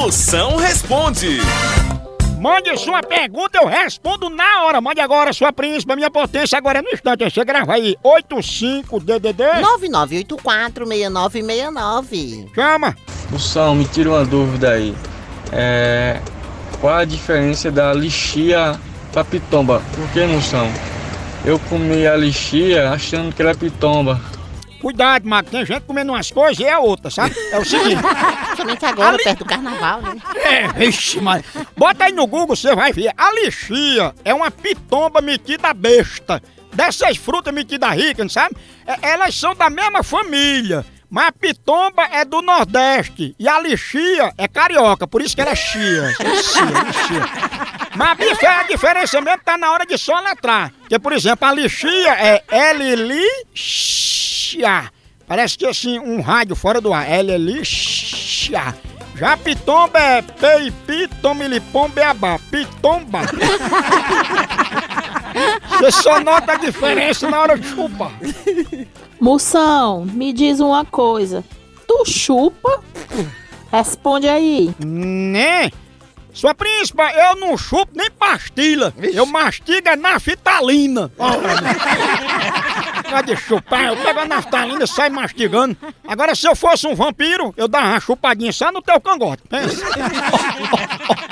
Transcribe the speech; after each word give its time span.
Moção 0.00 0.56
responde. 0.56 1.40
Mande 2.40 2.74
sua 2.78 3.02
pergunta, 3.02 3.58
eu 3.58 3.66
respondo 3.66 4.30
na 4.30 4.62
hora. 4.62 4.80
Mande 4.80 4.98
agora 4.98 5.30
sua 5.30 5.52
príncipe, 5.52 5.94
minha 5.94 6.10
potência, 6.10 6.56
agora 6.56 6.78
é 6.78 6.82
no 6.82 6.88
instante. 6.88 7.22
Você 7.22 7.44
grava 7.44 7.74
aí, 7.74 7.94
85DDD. 8.02 9.60
99846969. 10.24 12.48
Chama. 12.54 12.96
Moção, 13.30 13.74
me 13.74 13.84
tira 13.84 14.08
uma 14.08 14.24
dúvida 14.24 14.70
aí. 14.70 14.94
É, 15.52 16.18
qual 16.80 16.94
a 16.94 17.04
diferença 17.04 17.70
da 17.70 17.92
lixia 17.92 18.80
pra 19.12 19.22
pitomba? 19.22 19.82
Por 19.94 20.08
que, 20.12 20.24
moção? 20.24 20.66
Eu 21.44 21.58
comi 21.68 22.06
a 22.06 22.16
lixia 22.16 22.88
achando 22.88 23.34
que 23.34 23.42
era 23.42 23.54
pitomba. 23.54 24.18
Cuidado, 24.80 25.28
Mago, 25.28 25.50
tem 25.50 25.66
gente 25.66 25.82
comendo 25.82 26.12
umas 26.12 26.30
coisas 26.30 26.58
e 26.58 26.64
é 26.64 26.78
outra, 26.78 27.10
sabe? 27.10 27.36
É 27.52 27.58
o 27.58 27.64
seguinte. 27.66 28.00
Principalmente 28.64 28.84
agora, 28.84 29.16
perto 29.18 29.38
do 29.38 29.44
carnaval, 29.44 30.02
né? 30.02 30.16
É, 30.36 30.68
vixe, 30.68 31.20
mas. 31.20 31.42
Bota 31.76 32.04
aí 32.04 32.12
no 32.12 32.26
Google, 32.26 32.56
você 32.56 32.74
vai 32.74 32.92
ver. 32.92 33.12
A 33.16 33.32
lixia 33.32 34.14
é 34.24 34.34
uma 34.34 34.50
pitomba 34.50 35.20
metida 35.20 35.72
besta. 35.72 36.42
Dessas 36.72 37.16
frutas 37.16 37.52
metidas 37.52 37.90
ricas, 37.92 38.32
sabe? 38.32 38.56
É, 38.86 39.10
elas 39.12 39.34
são 39.34 39.54
da 39.54 39.68
mesma 39.68 40.02
família. 40.02 40.84
Mas 41.10 41.26
a 41.26 41.32
pitomba 41.32 42.04
é 42.12 42.24
do 42.24 42.40
Nordeste 42.40 43.34
e 43.36 43.48
a 43.48 43.58
lixia 43.58 44.32
é 44.38 44.46
carioca, 44.46 45.08
por 45.08 45.20
isso 45.20 45.34
que 45.34 45.40
ela 45.40 45.50
é 45.50 45.56
chia. 45.56 46.14
Lixia, 46.20 46.62
lixia. 46.62 47.24
Mas 47.96 48.16
bicho, 48.16 48.46
a 48.46 48.62
diferença 48.62 49.20
mesmo 49.20 49.42
tá 49.44 49.58
na 49.58 49.72
hora 49.72 49.84
de 49.84 49.98
só 49.98 50.20
letrar. 50.20 50.70
Porque, 50.78 50.96
por 51.00 51.12
exemplo, 51.12 51.48
a 51.48 51.52
lixia 51.52 52.12
é 52.12 52.44
L-lixia. 52.72 54.20
Parece 55.26 55.58
que 55.58 55.66
assim, 55.66 55.98
um 55.98 56.20
rádio 56.20 56.54
fora 56.54 56.80
do 56.80 56.94
ar. 56.94 57.10
L-lixia. 57.10 57.89
Já 58.48 58.74
a 59.34 59.36
pitomba 59.36 59.98
é 59.98 60.22
peipi, 60.22 61.06
tomilipom, 61.20 61.90
beabá. 61.90 62.38
Pitomba. 62.50 63.20
Você 65.78 65.92
só 65.92 66.20
nota 66.20 66.52
a 66.52 66.56
diferença 66.56 67.28
na 67.28 67.40
hora 67.40 67.58
de 67.58 67.68
chupar. 67.68 68.12
Moção, 69.20 70.06
me 70.06 70.32
diz 70.32 70.58
uma 70.60 70.86
coisa. 70.86 71.44
Tu 71.86 72.04
chupa? 72.06 72.82
Responde 73.70 74.26
aí. 74.26 74.74
Né? 74.78 75.70
Sua 76.32 76.54
príncipa, 76.54 77.10
eu 77.12 77.36
não 77.36 77.58
chupo 77.58 77.92
nem 77.94 78.10
pastilha. 78.10 78.94
Eu 78.96 79.26
mastigo 79.26 79.88
é 79.88 79.96
naftalina. 79.96 81.12
Não 83.10 83.22
de 83.22 83.36
chupar, 83.36 83.86
eu 83.86 83.96
pego 83.96 84.20
a 84.20 84.24
naftalina 84.24 84.84
e 84.84 84.86
saio 84.86 85.12
mastigando. 85.12 85.76
Agora, 86.06 86.34
se 86.34 86.46
eu 86.46 86.54
fosse 86.54 86.86
um 86.86 86.94
vampiro, 86.94 87.52
eu 87.56 87.66
dava 87.66 87.88
uma 87.88 88.00
chupadinha 88.00 88.52
só 88.52 88.70
no 88.70 88.80
teu 88.80 89.00
cangote. 89.00 89.42
Pensa. 89.48 89.84